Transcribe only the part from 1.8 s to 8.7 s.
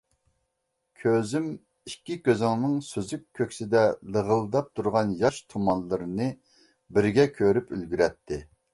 ئىككى كۆزۈڭنىڭ سۈزۈك كۆكسىدە لىغىلداپ تۇرغان ياش تۇمانلىرىنى بىرگە كۆرۈپ ئۈلگۈرەتتى.